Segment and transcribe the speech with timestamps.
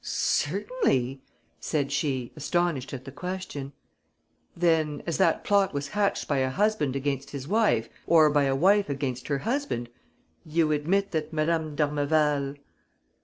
[0.03, 1.21] "Certainly,"
[1.59, 3.71] said she, astonished at the question.
[4.57, 8.55] "Then, as that plot was hatched by a husband against his wife or by a
[8.55, 9.89] wife against her husband,
[10.43, 12.55] you admit that Madame d'Ormeval